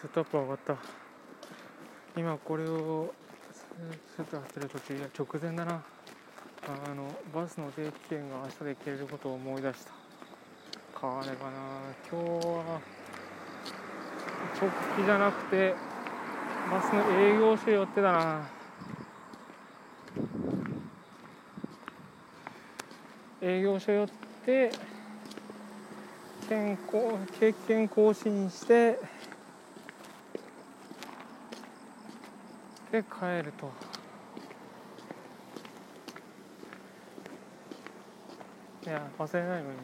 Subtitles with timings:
[0.00, 0.76] セットアップ上がった。
[2.16, 3.12] 今これを
[4.16, 5.82] セットやってる途中いや直前だな。
[6.86, 9.92] あのバスの定期券が明日で切れることを思い出した。
[11.00, 11.50] かあれかな。
[12.10, 12.80] 今日は
[14.60, 15.74] 直帰じゃなくて
[16.70, 18.48] バスの営業所寄ってたな。
[23.40, 24.08] 営業所寄っ
[24.46, 24.70] て
[26.48, 29.00] 健康経験更新して
[32.92, 33.72] で帰ると。
[38.84, 39.82] いや忘れないようにね。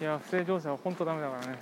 [0.00, 1.58] いや不正乗車は本当ダメだからね。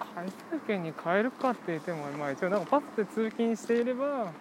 [0.00, 0.14] うん。
[0.14, 4.32] 回数券に変えるかって言ってもまあ一応なんかバスで通勤していれば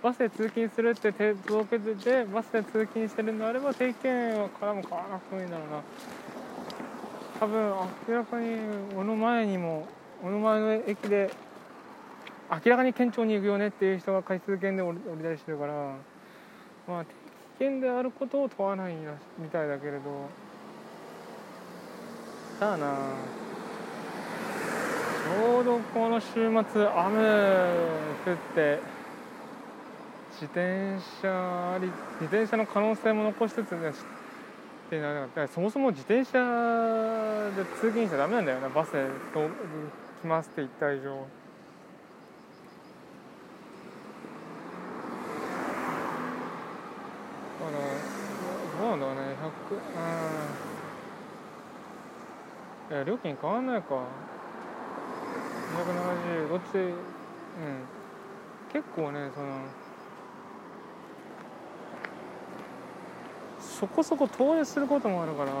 [0.00, 5.82] バスで通勤するって手届けててバスで通勤してるんであれば定期券からも買わなくてもいいんだろうな。
[7.38, 7.74] 多分
[8.08, 8.56] 明らかに
[8.94, 9.86] 俺の前にも
[10.22, 11.30] 俺の前の駅で
[12.50, 15.96] 明らかに県庁に行くよねっていう人が回数券で降りたりしてるから
[16.86, 18.94] まあ定期券であることを問わない
[19.38, 20.00] みたいだけれど。
[22.58, 22.94] さあな。
[25.26, 26.60] ちょうどこの週末雨
[28.24, 28.78] 降って
[30.32, 31.86] 自転車あり
[32.20, 33.92] 自転車の可能性も残しつつね
[34.86, 36.38] ってなそもそも自転車
[37.56, 38.68] で通勤しちゃダメなんだよな。
[38.68, 39.04] バスで
[40.22, 41.02] 来ますって言った以上。
[41.02, 41.22] だ
[47.66, 47.78] から
[48.80, 49.20] どうなんだろうね。
[52.88, 53.88] 100いや料金変わんないか。
[56.38, 56.76] 270どっち？
[56.76, 56.92] うん。
[58.72, 59.58] 結構ねその
[63.78, 65.52] そこそこ遠出することもあるから。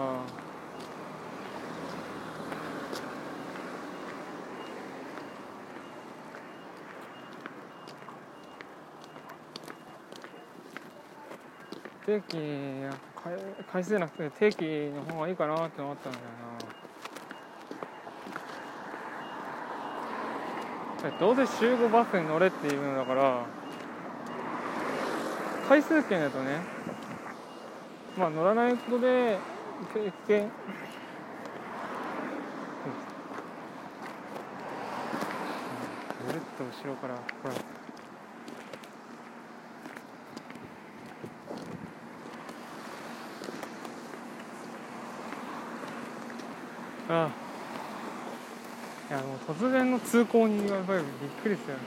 [12.06, 12.38] 定期
[13.70, 16.24] 回数じゃなくて定期の方がいいかなって思ったんだよ
[21.10, 21.18] な。
[21.18, 23.44] どうせ週5バスに乗れっていうのだから
[25.68, 26.75] 回数券だとね
[28.16, 29.38] まあ乗らないことで
[29.92, 30.50] 経験。
[36.26, 37.54] ぐるっと後ろからほら。
[47.08, 47.30] ああ。
[49.08, 51.78] いやもう突然の通行にやっぱりびっくりしたよ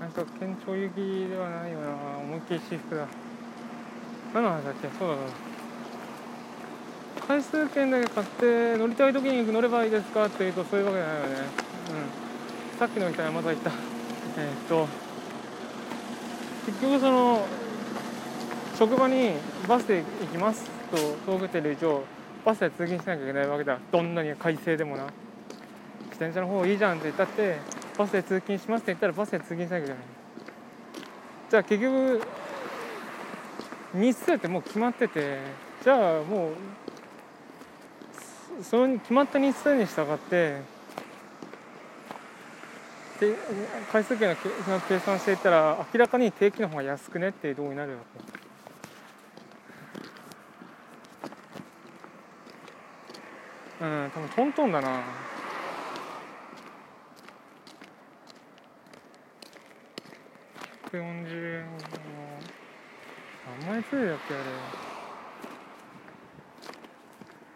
[0.00, 0.06] な。
[0.06, 1.86] なんか県庁行きではないよな。
[2.32, 3.06] 思いっきり私服だ。
[4.32, 5.16] 何の話だっけそうだ
[7.28, 11.34] 回数券だけ買って乗りたい時に乗ればいいですかっていうとそういうわけじゃないよね。
[12.72, 12.78] うん。
[12.78, 13.70] さっきの人はまた言った。
[14.38, 14.88] えー、っと。
[16.64, 17.44] 結局その
[18.78, 19.32] 職場に
[19.68, 22.02] バスで行きますと届けてる以上
[22.46, 23.78] バスで通勤しなきゃいけないわけだ。
[23.90, 25.04] どんなに快晴でもな。
[25.04, 25.12] 自
[26.16, 27.58] 転車の方いいじゃんって言ったって
[27.98, 30.21] バスで通勤しますって言ったらバスで通勤しなきゃいけない。
[31.52, 32.22] じゃあ結局
[33.92, 35.38] 日数ってもう決まってて
[35.84, 36.54] じゃあもう
[38.64, 40.62] その決まった日数に従って
[43.20, 43.36] で
[43.92, 44.36] 回数券の
[44.88, 47.98] 計算していったら明らかに定期の方が安くねってどうになるわ
[53.78, 55.31] けうん多分トントンだな。
[60.92, 61.64] 140円。
[63.60, 64.38] 何枚ついだっけあ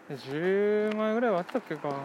[0.08, 1.88] れ10枚ぐらいはあったっけか。
[1.88, 2.00] でも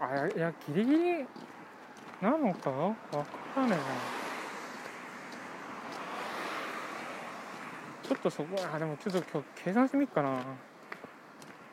[0.00, 1.26] あいやギリギリ
[2.20, 2.70] なのか？
[2.70, 2.96] 分か
[3.56, 3.76] らねえな。
[8.02, 10.42] ちょっとそこあでもちょっと今日計算してみっかな。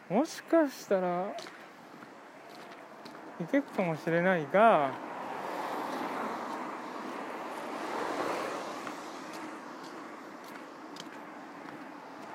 [0.09, 1.35] もしかしたら
[3.41, 4.91] いけるかもしれないが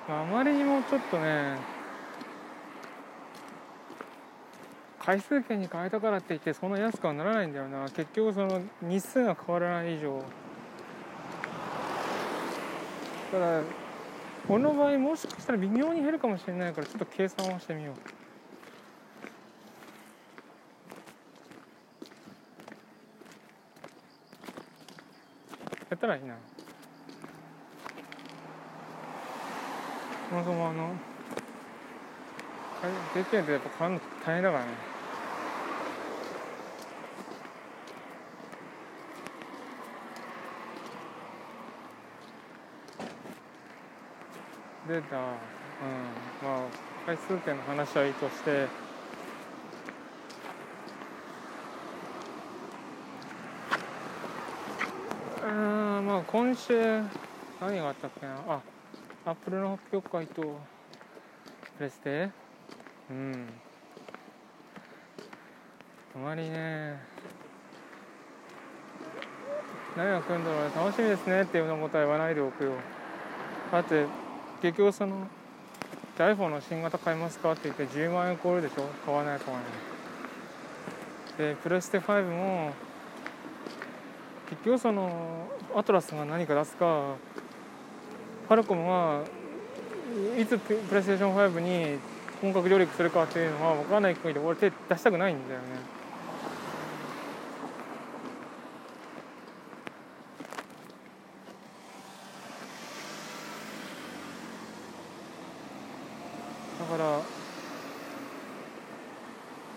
[0.08, 1.56] あまりにもちょっとね
[4.99, 7.88] 回数券に変えたからって言ってそんな安くはならないんだよな。
[7.90, 10.22] 結局その日数が変わらない以上。
[13.32, 13.62] ただ
[14.46, 17.94] この場合もしかしたら微妙に減るかもしれないからちょっと計算をしてみよう。
[25.90, 26.34] やったらいいな。
[30.32, 30.94] そもそもあの
[33.12, 34.70] 定期券ってやっぱ買うの大変だからね。
[44.88, 45.23] 出たうん
[46.43, 46.62] まあ
[47.05, 48.69] 回数券の話はいいとして。
[55.44, 57.02] うんまあ今週
[57.61, 58.37] 何があったっけな。
[58.49, 58.72] あ
[59.25, 60.43] アップルの発表会と
[61.79, 62.31] プレステ？
[63.11, 63.49] うん。
[66.17, 67.01] あまりね
[69.97, 72.73] 何が来るんだろうね楽しみですねっていうようなことは言わないでおくよ
[73.71, 74.07] だって
[74.61, 75.29] 結局その
[76.19, 78.87] iPhone の新型買いますかって言って10万円超えるでしょ？
[79.07, 79.71] 買わない買わない。
[81.39, 82.73] でプレステ5も
[84.51, 87.15] 結局そのアトラスが何か出すか
[88.52, 89.22] ファルコムは
[90.38, 91.99] いつプレイステーション5に
[92.43, 95.66] 本格上陸するかっていうのは分からない限り俺手出したくないんだよね。
[106.78, 107.20] だから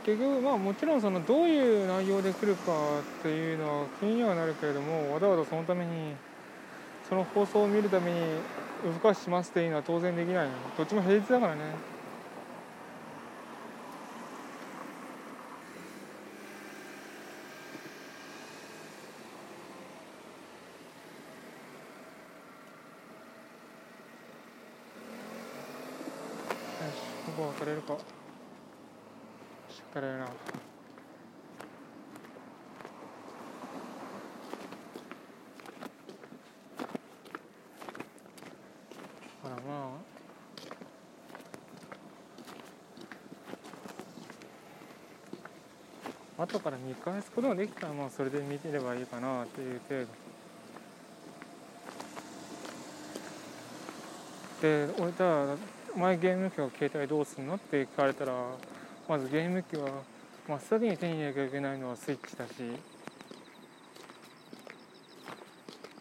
[0.06, 6.14] 結局まあもちろんそのどういう内容で来るかっていうのは気にはなるけれどもわざわざそのために
[7.08, 8.20] その放送を見るために
[8.84, 10.52] 夜更かししますっていうのは当然できないの。
[10.78, 11.62] どっちも平日だからね。
[11.62, 11.72] よ
[26.92, 27.94] しここ渡れるか。
[27.94, 28.00] よ
[29.70, 30.26] し渡れるな。
[39.46, 39.92] ほらま
[46.40, 50.08] あ後から見返すことができたらまあそれで見てればいいかなっていう程度。
[54.62, 55.58] で俺じゃあ
[55.96, 58.34] 前ゲーム機は携帯どうすんのって聞かれたら
[59.08, 59.90] まずゲーム機は
[60.48, 62.54] 真っ先に手に入れなきゃいけないのはスイッチだし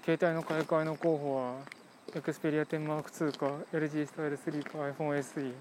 [0.02, 1.73] 携帯の買い替えの候補は
[2.20, 5.52] Xperia 10 Mark II か LG スタイル3か iPhone SE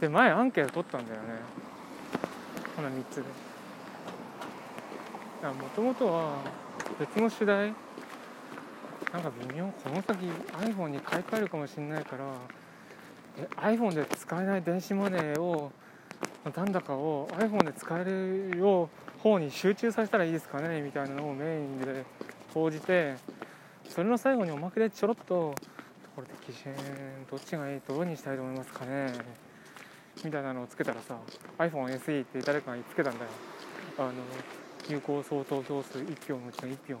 [0.00, 1.28] で前アンケート取ったんだよね。
[2.74, 3.22] この3つで。
[5.48, 6.38] もともとは
[6.98, 7.74] 別の主題。
[9.12, 10.24] なんか微妙この先
[10.60, 12.24] iPhone に買い替えるかもしれないから
[13.38, 15.72] え iPhone で使えない電子マネーを
[16.54, 18.88] 残高を iPhone で使えるよ
[19.18, 22.04] う方に集中させたらいいですかねみたいなのをメインで
[22.54, 23.16] 報じて
[23.90, 25.52] それの最後におまけでちょろっと
[26.14, 26.72] これで基準
[27.28, 29.12] どっちがいいどうにしたいと思いますかね。
[30.24, 31.16] みたいなのをつけたらさ
[31.58, 33.30] iPhone SE って誰かがつけたんだよ。
[33.98, 34.12] あの
[34.88, 37.00] 有効総投票数1票のうちの1票が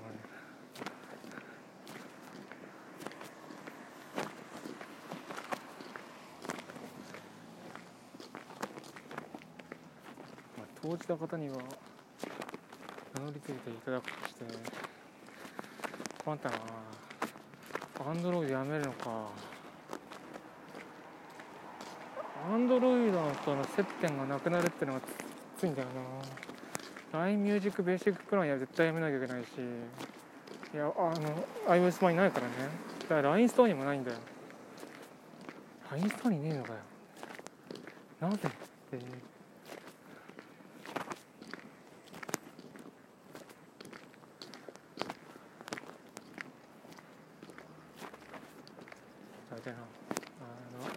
[10.58, 11.56] まあ投じた方には
[13.14, 14.44] 名乗りついていただくとして
[16.30, 16.56] 困ったな。
[18.08, 19.26] アンドロイドやめるのか。
[22.48, 25.04] アンドロイドとの接点がなくなるってのがき
[25.58, 25.88] ついんだよ
[27.12, 27.18] な。
[27.18, 29.48] LINE ミュージックベーシックプランや絶対やめなきゃいけないし。
[30.72, 31.14] いやあの
[31.66, 32.52] iOS 版にないからね。
[33.02, 34.18] だから LINE ストアにもないんだよ。
[35.90, 36.78] LINE ストアにねえのかよ。
[38.20, 38.98] なぜって。
[49.70, 49.86] あれだな
[50.40, 50.46] あ
[50.84, 50.90] の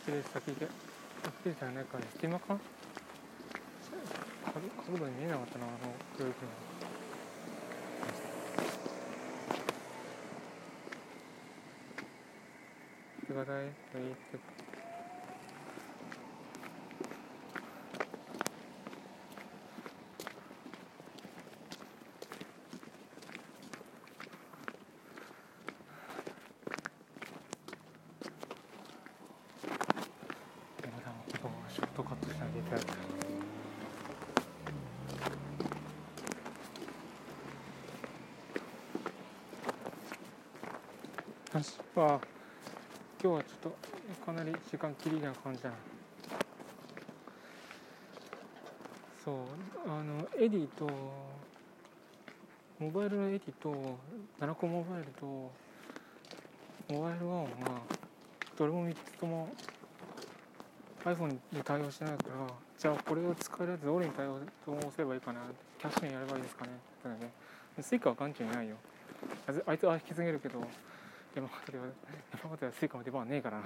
[0.00, 2.58] 失礼先で失礼じゃないか隙間か？
[4.86, 5.76] 角度に見えなかったなあの
[6.18, 6.34] 教育の。
[13.28, 13.78] 手が大いいって
[30.82, 32.92] 山田のことをショートカットしないでいただいて
[41.62, 42.18] よしあ
[43.22, 43.72] 今日はちょっ
[44.18, 45.76] とかなり時間切りな感じだな。
[49.24, 49.36] そう
[49.86, 50.90] あのエディと
[52.80, 53.96] モバイルのエディと
[54.40, 55.52] 7個モバイルとモ
[57.04, 57.46] バイルワンは
[58.58, 59.48] どれも3つとも
[61.04, 65.38] iPhone に対応してないからじゃあこれを使えるやつどれに対応どうすればいいかな
[65.78, 66.72] キャッシュにやればいいですかね
[67.08, 67.32] ってね
[67.80, 68.74] Suica は眼中にないよ。
[69.64, 70.66] あいつは引き継げるけど
[71.34, 71.84] 山形では
[72.42, 73.64] 山形では Suica の出番ねえからな。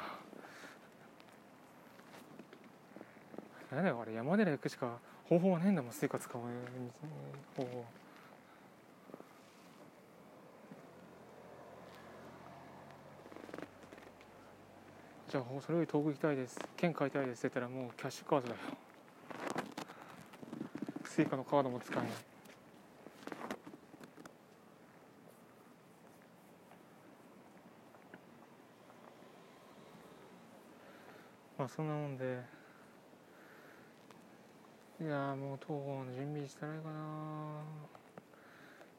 [3.73, 6.33] なんだよあれ山寺行くしか方法はねえんだもん Suica 使う
[7.57, 7.85] 方法。
[15.29, 16.57] じゃあそれより遠く行きたいです。
[16.77, 18.61] 券買いたいですって言ったらもうキャッシュカードだよ。
[21.05, 22.11] スイカのカードも使えない。
[31.59, 32.39] まあそんなもんで。
[35.01, 37.63] いやもう東郷の準備したらいいかな。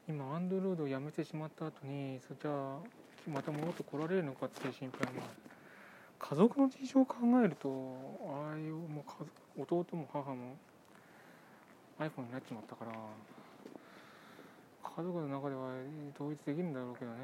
[0.07, 2.79] 今アンドロードをやめてしまった後にそじゃあ
[3.27, 5.21] また戻ってこられるのかっていう心配も。
[5.21, 5.47] ある
[6.19, 7.69] 家族の事情を考えると
[8.25, 9.05] ああいうも
[9.57, 10.55] う弟も母も
[11.99, 12.91] iPhone になっちまったから
[14.97, 15.69] 家族の中では
[16.15, 17.17] 統一できるんだろうけどね。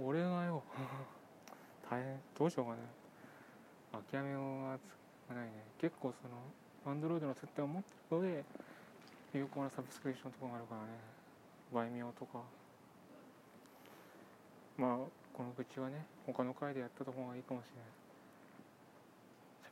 [0.00, 0.62] 俺がよ。
[1.90, 2.20] 大変。
[2.38, 2.97] どうしようかね。
[3.92, 4.80] 諦めようがつ
[5.28, 5.52] かないね。
[5.80, 6.36] 結構その
[6.94, 8.44] Android の設定を持ってるので
[9.34, 10.88] 有効なサブスクリプションとかがあるからね。
[11.72, 12.40] バイミオとか。
[14.76, 14.98] まあ
[15.32, 17.64] この口はね他の回でやった方がいいかもし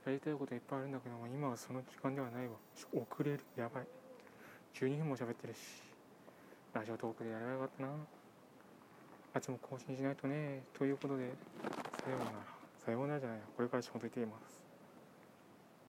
[0.07, 0.15] れない。
[0.15, 2.53] 喋りたいこといっぱいあるんだけども今はその時間ではないわ。
[2.95, 3.41] 遅れる。
[3.57, 3.87] やばい。
[4.75, 5.59] 12分も喋ってるし。
[6.75, 7.89] ラジオトークでやればよかったな。
[9.35, 10.63] あっちも更新しないとね。
[10.79, 11.33] ということで
[12.05, 12.56] さようなら。
[12.87, 14.66] さようならじゃないこれから仕事行っています。